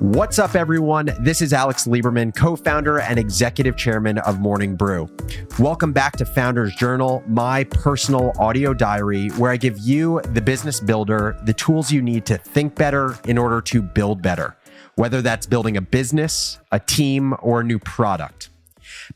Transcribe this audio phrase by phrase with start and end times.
[0.00, 1.10] What's up, everyone?
[1.20, 5.08] This is Alex Lieberman, co founder and executive chairman of Morning Brew.
[5.58, 10.80] Welcome back to Founders Journal, my personal audio diary, where I give you, the business
[10.80, 14.56] builder, the tools you need to think better in order to build better,
[14.96, 18.50] whether that's building a business, a team, or a new product.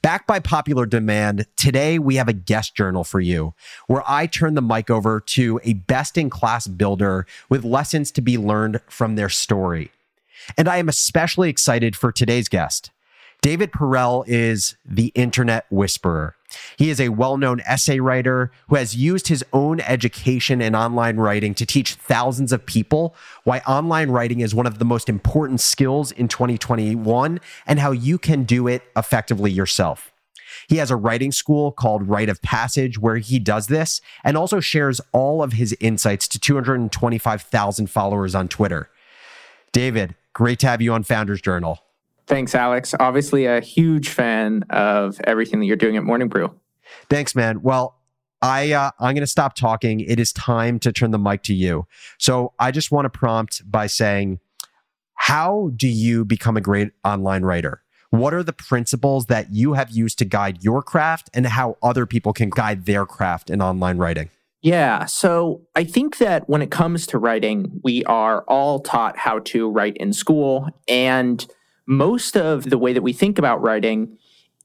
[0.03, 3.55] Backed by popular demand, today we have a guest journal for you
[3.87, 8.21] where I turn the mic over to a best in class builder with lessons to
[8.21, 9.91] be learned from their story.
[10.57, 12.91] And I am especially excited for today's guest.
[13.43, 16.35] David Perell is the internet whisperer.
[16.77, 21.17] He is a well known essay writer who has used his own education in online
[21.17, 23.15] writing to teach thousands of people
[23.45, 28.19] why online writing is one of the most important skills in 2021 and how you
[28.19, 30.13] can do it effectively yourself.
[30.69, 34.61] He has a writing school called Write of Passage where he does this and also
[34.61, 38.89] shares all of his insights to 225,000 followers on Twitter.
[39.73, 41.81] David, great to have you on Founders Journal.
[42.31, 42.95] Thanks, Alex.
[43.01, 46.55] Obviously, a huge fan of everything that you're doing at Morning Brew.
[47.09, 47.61] Thanks, man.
[47.61, 47.97] Well,
[48.41, 49.99] I uh, I'm going to stop talking.
[49.99, 51.89] It is time to turn the mic to you.
[52.19, 54.39] So I just want to prompt by saying,
[55.15, 57.83] how do you become a great online writer?
[58.11, 62.07] What are the principles that you have used to guide your craft, and how other
[62.07, 64.31] people can guide their craft in online writing?
[64.63, 65.07] Yeah.
[65.07, 69.69] So I think that when it comes to writing, we are all taught how to
[69.69, 70.69] write in school.
[70.87, 71.45] And
[71.91, 74.17] most of the way that we think about writing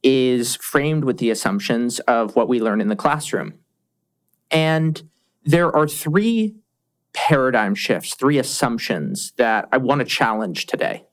[0.04, 3.56] is framed with the assumptions of what we learn in the classroom.
[4.52, 5.02] And
[5.44, 6.54] there are three
[7.14, 11.08] paradigm shifts, three assumptions that I want to challenge today.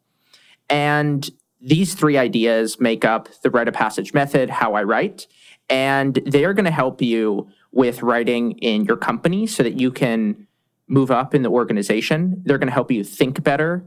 [0.69, 1.31] And
[1.63, 5.27] these three ideas make up the write of passage method, how I write,
[5.71, 10.47] and they're going to help you with writing in your company so that you can
[10.89, 12.43] move up in the organization.
[12.45, 13.83] They're going to help you think better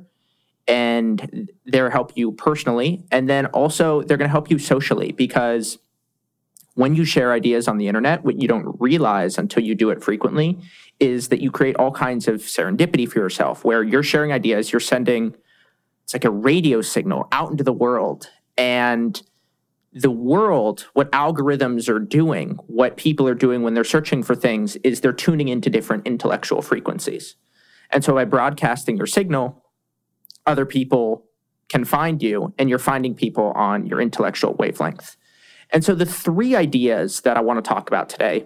[0.68, 3.06] and they're help you personally.
[3.12, 5.78] And then also they're going to help you socially because
[6.74, 10.03] when you share ideas on the internet, what you don't realize until you do it
[10.03, 10.59] frequently
[11.00, 14.80] is that you create all kinds of serendipity for yourself where you're sharing ideas, you're
[14.80, 15.36] sending
[16.03, 19.22] it's like a radio signal out into the world and
[19.92, 24.76] the world, what algorithms are doing, what people are doing when they're searching for things,
[24.78, 27.38] is they're tuning into different intellectual frequencies.
[27.90, 29.65] And so by broadcasting your signal,
[30.46, 31.26] other people
[31.70, 35.18] can find you and you're finding people on your intellectual wavelength.
[35.72, 38.46] And so the three ideas that I want to talk about today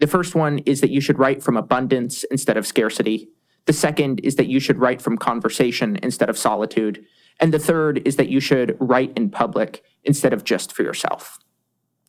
[0.00, 3.28] the first one is that you should write from abundance instead of scarcity.
[3.66, 7.04] The second is that you should write from conversation instead of solitude.
[7.40, 11.38] And the third is that you should write in public instead of just for yourself.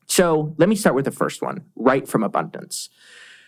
[0.05, 2.89] So let me start with the first one write from abundance.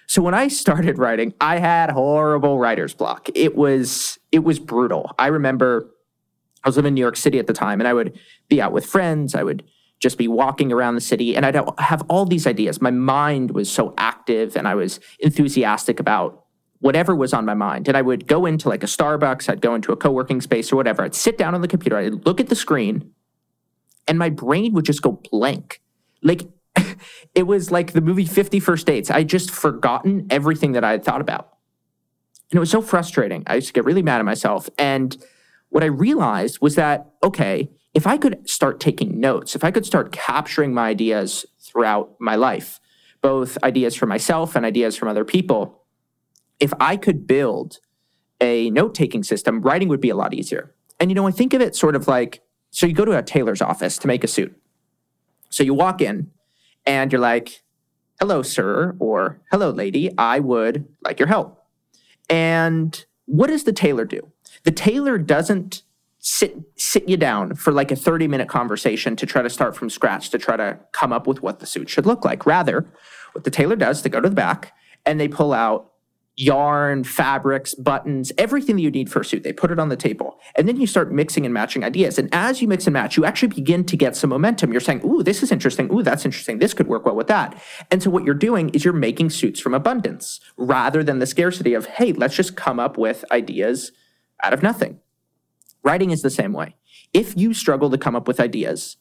[0.08, 3.30] So when I started writing, I had horrible writer's block.
[3.34, 5.14] It was it was brutal.
[5.20, 5.90] I remember
[6.64, 8.72] I was living in New York City at the time and I would be out
[8.72, 9.64] with friends, I would
[10.00, 12.82] just be walking around the city and I'd have all these ideas.
[12.82, 16.46] My mind was so active and I was enthusiastic about
[16.80, 17.88] whatever was on my mind.
[17.88, 20.72] And I would go into like a Starbucks, I'd go into a co working space
[20.72, 21.04] or whatever.
[21.04, 23.12] I'd sit down on the computer, I'd look at the screen,
[24.08, 25.82] and my brain would just go blank.
[26.24, 26.48] Like
[27.36, 29.12] it was like the movie 50 First Dates.
[29.12, 31.58] I just forgotten everything that I had thought about.
[32.52, 33.44] And it was so frustrating.
[33.48, 34.70] I used to get really mad at myself.
[34.78, 35.18] And
[35.70, 39.86] what I realized was that, okay, if I could start taking notes, if I could
[39.86, 42.80] start capturing my ideas throughout my life,
[43.22, 45.84] both ideas for myself and ideas from other people,
[46.60, 47.80] if I could build
[48.42, 50.74] a note taking system, writing would be a lot easier.
[51.00, 52.42] And, you know, I think of it sort of like
[52.72, 54.58] so you go to a tailor's office to make a suit.
[55.50, 56.32] So you walk in
[56.86, 57.64] and you're like,
[58.20, 61.61] hello, sir, or hello, lady, I would like your help.
[62.32, 64.32] And what does the tailor do?
[64.64, 65.84] The tailor doesn't
[66.20, 69.90] sit sit you down for like a 30 minute conversation to try to start from
[69.90, 72.46] scratch to try to come up with what the suit should look like.
[72.46, 72.86] Rather,
[73.34, 74.74] what the tailor does, they go to the back
[75.06, 75.91] and they pull out
[76.38, 79.44] yarn, fabrics, buttons, everything that you need for a suit.
[79.44, 80.40] They put it on the table.
[80.56, 82.18] And then you start mixing and matching ideas.
[82.18, 84.72] And as you mix and match, you actually begin to get some momentum.
[84.72, 85.92] You're saying, ooh, this is interesting.
[85.94, 86.60] Ooh, that's interesting.
[86.60, 87.62] This could work well with that.
[87.92, 91.74] And so what you're doing is you're making suits from abundance rather than the scarcity
[91.74, 93.92] of, hey, let's just come up with ideas
[94.42, 95.00] out of nothing.
[95.84, 96.76] Writing is the same way.
[97.14, 98.98] If you struggle to come up with ideas,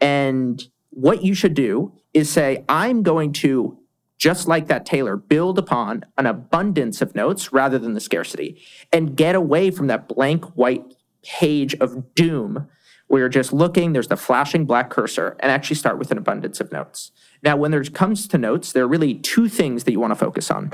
[0.00, 3.77] and what you should do is say, I'm going to
[4.18, 8.60] just like that tailor, build upon an abundance of notes rather than the scarcity
[8.92, 12.68] and get away from that blank white page of doom
[13.06, 16.60] where you're just looking, there's the flashing black cursor, and actually start with an abundance
[16.60, 17.10] of notes.
[17.42, 20.16] Now, when there comes to notes, there are really two things that you want to
[20.16, 20.72] focus on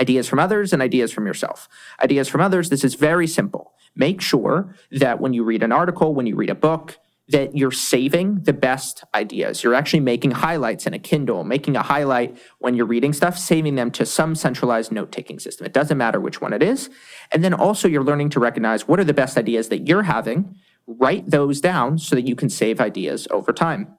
[0.00, 1.68] ideas from others and ideas from yourself.
[2.02, 3.72] Ideas from others, this is very simple.
[3.94, 6.98] Make sure that when you read an article, when you read a book,
[7.28, 9.62] that you're saving the best ideas.
[9.62, 13.76] You're actually making highlights in a Kindle, making a highlight when you're reading stuff, saving
[13.76, 15.64] them to some centralized note taking system.
[15.64, 16.90] It doesn't matter which one it is.
[17.30, 20.56] And then also, you're learning to recognize what are the best ideas that you're having,
[20.86, 23.96] write those down so that you can save ideas over time.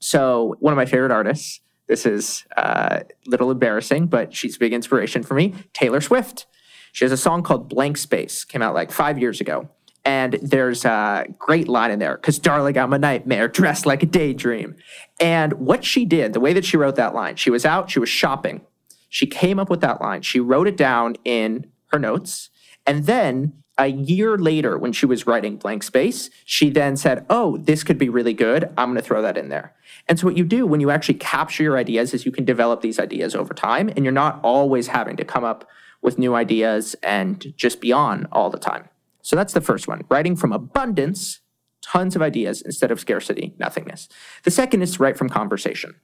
[0.00, 4.58] So, one of my favorite artists, this is uh, a little embarrassing, but she's a
[4.58, 6.46] big inspiration for me, Taylor Swift.
[6.92, 9.68] She has a song called Blank Space, came out like five years ago.
[10.08, 14.06] And there's a great line in there because, darling, I'm a nightmare dressed like a
[14.06, 14.74] daydream.
[15.20, 17.98] And what she did, the way that she wrote that line, she was out, she
[17.98, 18.62] was shopping.
[19.10, 20.22] She came up with that line.
[20.22, 22.48] She wrote it down in her notes.
[22.86, 27.58] And then a year later, when she was writing Blank Space, she then said, Oh,
[27.58, 28.64] this could be really good.
[28.78, 29.74] I'm going to throw that in there.
[30.08, 32.80] And so, what you do when you actually capture your ideas is you can develop
[32.80, 35.68] these ideas over time, and you're not always having to come up
[36.00, 38.88] with new ideas and just be on all the time.
[39.22, 41.40] So that's the first one writing from abundance,
[41.82, 44.08] tons of ideas instead of scarcity, nothingness.
[44.44, 45.96] The second is to write from conversation.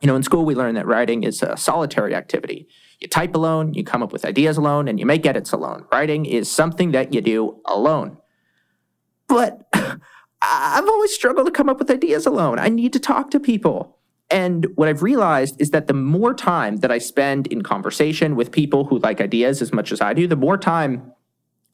[0.00, 2.68] You know, in school, we learn that writing is a solitary activity.
[3.00, 5.86] You type alone, you come up with ideas alone, and you make edits alone.
[5.90, 8.18] Writing is something that you do alone.
[9.26, 9.66] But
[10.42, 12.58] I've always struggled to come up with ideas alone.
[12.58, 13.96] I need to talk to people.
[14.30, 18.50] And what I've realized is that the more time that I spend in conversation with
[18.50, 21.12] people who like ideas as much as I do, the more time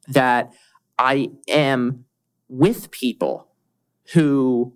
[0.07, 0.51] that
[0.97, 2.05] I am
[2.49, 3.47] with people
[4.13, 4.73] who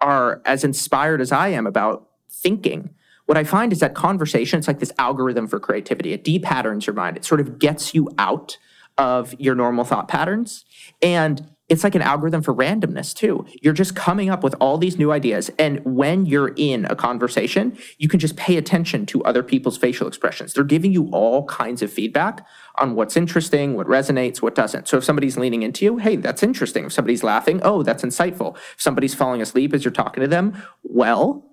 [0.00, 2.90] are as inspired as I am about thinking.
[3.26, 6.12] What I find is that conversation, it's like this algorithm for creativity.
[6.12, 7.16] It depatterns your mind.
[7.16, 8.56] It sort of gets you out
[8.96, 10.64] of your normal thought patterns.
[11.02, 13.44] And it's like an algorithm for randomness too.
[13.60, 15.50] You're just coming up with all these new ideas.
[15.58, 20.08] And when you're in a conversation, you can just pay attention to other people's facial
[20.08, 20.54] expressions.
[20.54, 24.88] They're giving you all kinds of feedback on what's interesting, what resonates, what doesn't.
[24.88, 26.86] So if somebody's leaning into you, hey, that's interesting.
[26.86, 28.56] If somebody's laughing, oh, that's insightful.
[28.56, 31.44] If somebody's falling asleep as you're talking to them, well,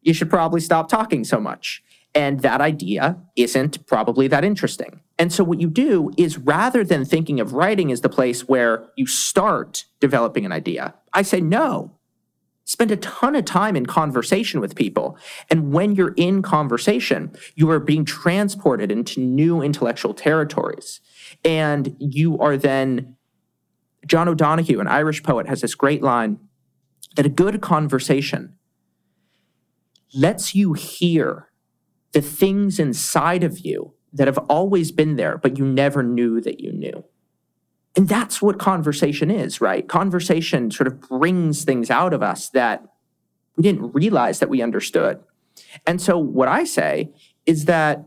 [0.00, 1.82] you should probably stop talking so much.
[2.14, 5.00] And that idea isn't probably that interesting.
[5.18, 8.86] And so, what you do is rather than thinking of writing as the place where
[8.96, 11.98] you start developing an idea, I say, no,
[12.64, 15.16] spend a ton of time in conversation with people.
[15.50, 21.00] And when you're in conversation, you are being transported into new intellectual territories.
[21.44, 23.16] And you are then,
[24.06, 26.38] John O'Donohue, an Irish poet, has this great line
[27.16, 28.54] that a good conversation
[30.14, 31.48] lets you hear
[32.12, 36.60] the things inside of you that have always been there, but you never knew that
[36.60, 37.04] you knew.
[37.96, 39.86] And that's what conversation is, right?
[39.86, 42.84] Conversation sort of brings things out of us that
[43.56, 45.20] we didn't realize that we understood.
[45.86, 47.12] And so, what I say
[47.44, 48.06] is that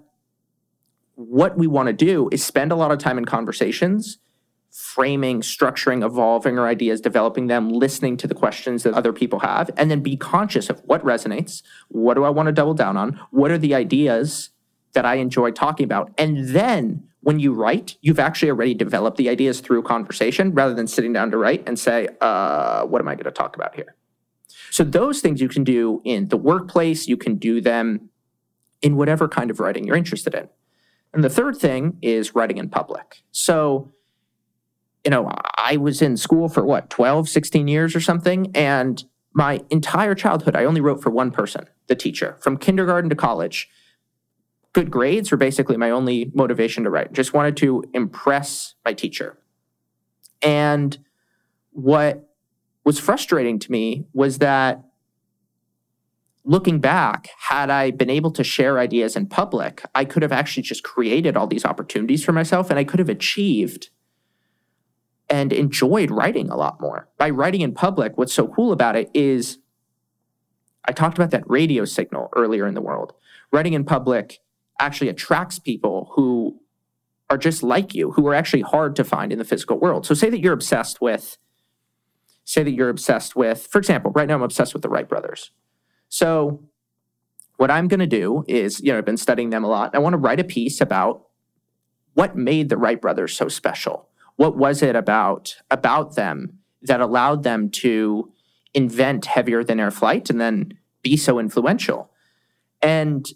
[1.16, 4.18] what we want to do is spend a lot of time in conversations
[4.76, 9.72] framing, structuring, evolving our ideas, developing them, listening to the questions that other people have,
[9.78, 13.18] and then be conscious of what resonates, what do I want to double down on,
[13.32, 14.50] what are the ideas
[14.92, 16.12] that I enjoy talking about.
[16.18, 20.88] And then when you write, you've actually already developed the ideas through conversation rather than
[20.88, 23.96] sitting down to write and say, uh, what am I going to talk about here?
[24.72, 28.10] So those things you can do in the workplace, you can do them
[28.82, 30.50] in whatever kind of writing you're interested in.
[31.14, 33.24] And the third thing is writing in public.
[33.32, 33.94] So
[35.06, 38.52] you know, I was in school for what, 12, 16 years or something.
[38.56, 43.16] And my entire childhood, I only wrote for one person, the teacher, from kindergarten to
[43.16, 43.70] college.
[44.74, 47.14] Good grades were basically my only motivation to write.
[47.14, 49.38] Just wanted to impress my teacher.
[50.42, 50.98] And
[51.72, 52.28] what
[52.84, 54.84] was frustrating to me was that
[56.44, 60.64] looking back, had I been able to share ideas in public, I could have actually
[60.64, 63.90] just created all these opportunities for myself and I could have achieved
[65.36, 67.10] and enjoyed writing a lot more.
[67.18, 69.58] By writing in public, what's so cool about it is
[70.86, 73.12] I talked about that radio signal earlier in the world.
[73.52, 74.40] Writing in public
[74.80, 76.62] actually attracts people who
[77.30, 80.06] are just like you, who are actually hard to find in the physical world.
[80.06, 81.38] So say that you're obsessed with
[82.48, 85.50] say that you're obsessed with, for example, right now I'm obsessed with the Wright brothers.
[86.10, 86.64] So
[87.58, 89.96] what I'm going to do is, you know, I've been studying them a lot.
[89.96, 91.24] I want to write a piece about
[92.14, 94.05] what made the Wright brothers so special
[94.36, 98.32] what was it about about them that allowed them to
[98.74, 102.12] invent heavier than air flight and then be so influential?
[102.82, 103.28] And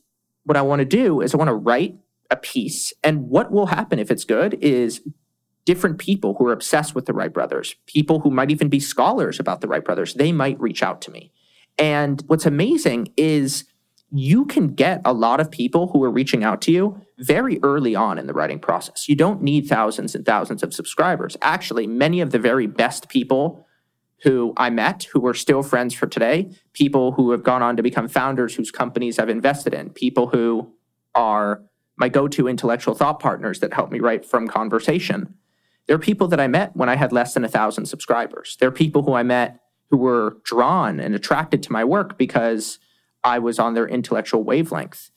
[0.43, 1.95] what I want to do is I want to write
[2.29, 2.93] a piece.
[3.03, 5.01] And what will happen if it's good is
[5.65, 9.39] different people who are obsessed with the Wright brothers, people who might even be scholars
[9.39, 11.31] about the Wright brothers, they might reach out to me.
[11.77, 13.65] And what's amazing is
[14.11, 17.95] you can get a lot of people who are reaching out to you very early
[17.95, 19.09] on in the writing process.
[19.09, 21.37] You don't need thousands and thousands of subscribers.
[21.41, 23.65] Actually, many of the very best people
[24.23, 27.83] who I met, who are still friends for today, people who have gone on to
[27.83, 30.73] become founders whose companies I've invested in, people who
[31.15, 31.61] are
[31.97, 35.35] my go to intellectual thought partners that help me write from conversation.
[35.87, 38.57] There are people that I met when I had less than a thousand subscribers.
[38.59, 39.59] There are people who I met
[39.89, 42.79] who were drawn and attracted to my work because
[43.23, 45.09] I was on their intellectual wavelength.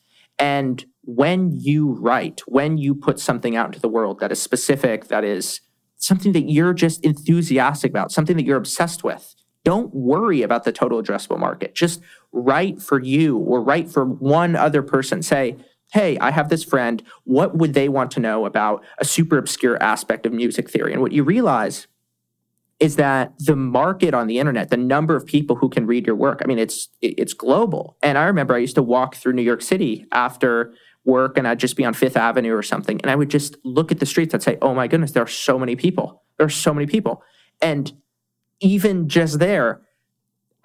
[0.43, 5.07] And when you write, when you put something out into the world that is specific,
[5.07, 5.61] that is
[5.99, 10.73] something that you're just enthusiastic about, something that you're obsessed with, don't worry about the
[10.73, 11.77] total addressable market.
[11.77, 12.01] Just
[12.33, 15.23] write for you or write for one other person.
[15.23, 15.59] Say,
[15.93, 17.05] hey, I have this friend.
[17.23, 20.93] What would they want to know about a super obscure aspect of music theory?
[20.93, 21.87] And what you realize
[22.83, 26.17] is that the market on the internet, the number of people who can read your
[26.17, 27.97] work, I mean, it's it's global.
[28.03, 30.75] And I remember I used to walk through New York City after
[31.05, 33.01] work and I'd just be on Fifth Avenue or something.
[33.01, 34.35] And I would just look at the streets.
[34.35, 36.25] I'd say, oh my goodness, there are so many people.
[36.39, 37.23] There are so many people.
[37.61, 37.93] And
[38.59, 39.83] even just there,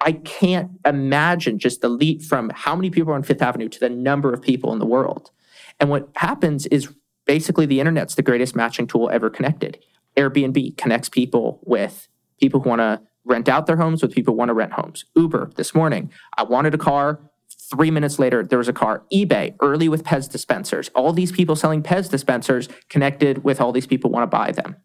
[0.00, 3.78] I can't imagine just the leap from how many people are on Fifth Avenue to
[3.78, 5.30] the number of people in the world.
[5.78, 6.92] And what happens is
[7.26, 9.78] basically the internet's the greatest matching tool ever connected.
[10.18, 12.08] Airbnb connects people with
[12.40, 15.04] people who want to rent out their homes with people who want to rent homes.
[15.14, 17.20] Uber this morning, I wanted a car.
[17.70, 19.04] Three minutes later, there was a car.
[19.12, 20.88] eBay, early with Pez dispensers.
[20.94, 24.76] All these people selling Pez dispensers connected with all these people want to buy them.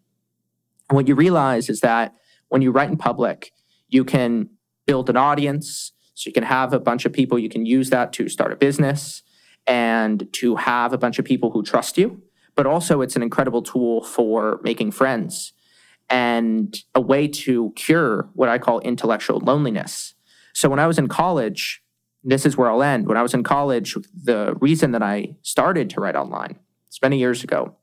[0.89, 2.13] And what you realize is that
[2.49, 3.53] when you write in public,
[3.87, 4.49] you can
[4.85, 5.93] build an audience.
[6.13, 8.55] So you can have a bunch of people, you can use that to start a
[8.55, 9.23] business
[9.65, 12.21] and to have a bunch of people who trust you
[12.55, 15.53] but also it's an incredible tool for making friends
[16.09, 20.13] and a way to cure what I call intellectual loneliness.
[20.53, 21.81] So when I was in college,
[22.23, 23.07] this is where I'll end.
[23.07, 27.17] When I was in college, the reason that I started to write online, it's many
[27.17, 27.75] years ago.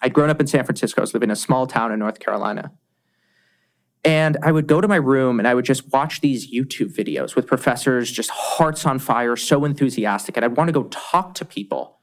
[0.00, 2.20] I'd grown up in San Francisco, I was living in a small town in North
[2.20, 2.72] Carolina.
[4.04, 7.34] And I would go to my room and I would just watch these YouTube videos
[7.34, 10.36] with professors, just hearts on fire, so enthusiastic.
[10.36, 11.97] And I'd want to go talk to people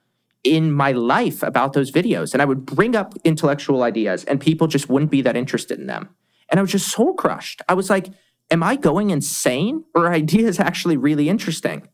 [0.45, 2.33] in my life about those videos.
[2.33, 5.87] And I would bring up intellectual ideas and people just wouldn't be that interested in
[5.87, 6.09] them.
[6.49, 7.61] And I was just soul crushed.
[7.67, 8.09] I was like,
[8.51, 11.89] am I going insane or are ideas actually really interesting?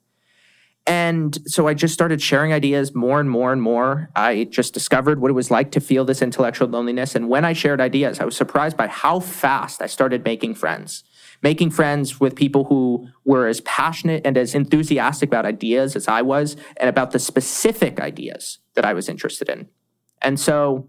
[0.88, 4.10] And so I just started sharing ideas more and more and more.
[4.16, 7.14] I just discovered what it was like to feel this intellectual loneliness.
[7.16, 11.04] And when I shared ideas, I was surprised by how fast I started making friends
[11.42, 16.22] making friends with people who were as passionate and as enthusiastic about ideas as I
[16.22, 19.68] was and about the specific ideas that I was interested in.
[20.22, 20.88] And so,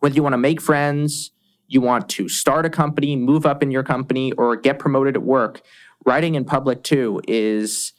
[0.00, 1.32] whether you want to make friends,
[1.66, 5.22] you want to start a company, move up in your company, or get promoted at
[5.22, 5.60] work,
[6.06, 7.92] writing in public too is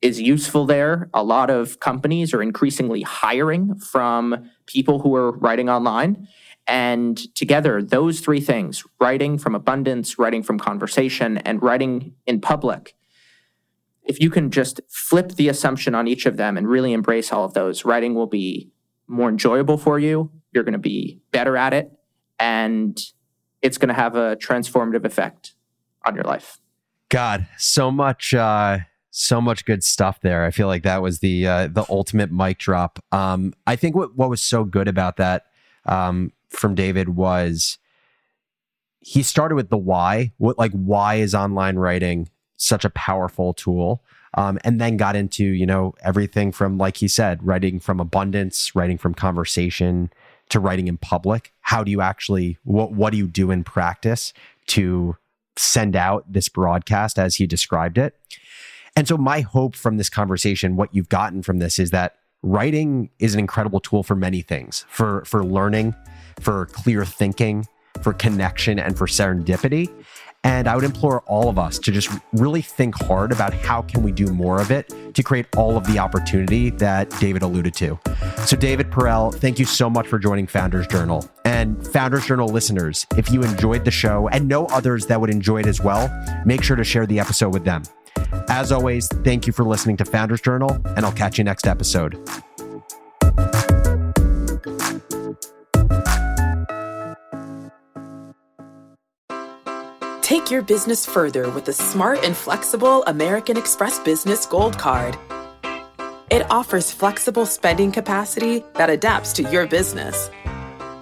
[0.00, 1.08] is useful there.
[1.14, 6.26] A lot of companies are increasingly hiring from people who are writing online.
[6.66, 12.94] And together, those three things writing from abundance, writing from conversation, and writing in public
[14.04, 17.44] if you can just flip the assumption on each of them and really embrace all
[17.44, 18.70] of those, writing will be
[19.06, 20.30] more enjoyable for you.
[20.52, 21.92] You're going to be better at it,
[22.38, 23.00] and
[23.62, 25.54] it's going to have a transformative effect
[26.04, 26.58] on your life.
[27.08, 28.78] God, so much, uh,
[29.10, 30.44] so much good stuff there.
[30.44, 32.98] I feel like that was the uh, the ultimate mic drop.
[33.12, 35.46] Um, I think what what was so good about that
[35.86, 37.78] um, from David was
[39.00, 40.32] he started with the why.
[40.38, 44.02] What like why is online writing such a powerful tool?
[44.34, 48.74] Um, and then got into you know everything from like he said, writing from abundance,
[48.74, 50.10] writing from conversation
[50.50, 51.52] to writing in public.
[51.60, 54.32] How do you actually what what do you do in practice
[54.68, 55.16] to
[55.56, 58.16] send out this broadcast as he described it?
[58.94, 63.08] And so my hope from this conversation, what you've gotten from this is that writing
[63.18, 65.94] is an incredible tool for many things for for learning
[66.40, 67.66] for clear thinking
[68.02, 69.92] for connection and for serendipity.
[70.44, 74.02] And i would implore all of us to just really think hard about how can
[74.02, 77.98] we do more of it to create all of the opportunity that david alluded to.
[78.44, 81.28] So david perell thank you so much for joining founders journal.
[81.44, 85.60] And founders journal listeners if you enjoyed the show and know others that would enjoy
[85.60, 86.10] it as well
[86.44, 87.84] make sure to share the episode with them
[88.48, 92.18] as always, thank you for listening to Founders Journal, and I'll catch you next episode.
[100.22, 105.16] Take your business further with the smart and flexible American Express Business Gold Card.
[106.30, 110.30] It offers flexible spending capacity that adapts to your business.